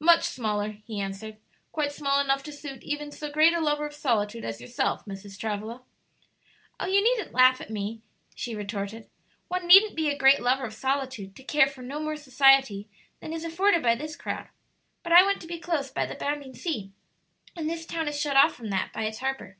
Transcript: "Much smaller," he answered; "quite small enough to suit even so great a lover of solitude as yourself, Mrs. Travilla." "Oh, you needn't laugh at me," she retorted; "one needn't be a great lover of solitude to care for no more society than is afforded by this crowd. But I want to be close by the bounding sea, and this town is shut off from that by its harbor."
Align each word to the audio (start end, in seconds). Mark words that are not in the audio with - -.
"Much 0.00 0.24
smaller," 0.24 0.70
he 0.86 0.98
answered; 1.02 1.36
"quite 1.70 1.92
small 1.92 2.18
enough 2.18 2.42
to 2.42 2.50
suit 2.50 2.82
even 2.82 3.12
so 3.12 3.30
great 3.30 3.52
a 3.52 3.60
lover 3.60 3.84
of 3.84 3.92
solitude 3.92 4.42
as 4.42 4.58
yourself, 4.58 5.04
Mrs. 5.04 5.38
Travilla." 5.38 5.82
"Oh, 6.80 6.86
you 6.86 7.04
needn't 7.04 7.34
laugh 7.34 7.60
at 7.60 7.68
me," 7.68 8.00
she 8.34 8.54
retorted; 8.54 9.06
"one 9.48 9.66
needn't 9.66 9.94
be 9.94 10.08
a 10.08 10.16
great 10.16 10.40
lover 10.40 10.64
of 10.64 10.72
solitude 10.72 11.36
to 11.36 11.42
care 11.44 11.66
for 11.66 11.82
no 11.82 12.00
more 12.00 12.16
society 12.16 12.88
than 13.20 13.34
is 13.34 13.44
afforded 13.44 13.82
by 13.82 13.94
this 13.94 14.16
crowd. 14.16 14.48
But 15.02 15.12
I 15.12 15.22
want 15.24 15.42
to 15.42 15.46
be 15.46 15.58
close 15.60 15.90
by 15.90 16.06
the 16.06 16.14
bounding 16.14 16.54
sea, 16.54 16.90
and 17.54 17.68
this 17.68 17.84
town 17.84 18.08
is 18.08 18.18
shut 18.18 18.34
off 18.34 18.54
from 18.54 18.70
that 18.70 18.94
by 18.94 19.04
its 19.04 19.18
harbor." 19.18 19.58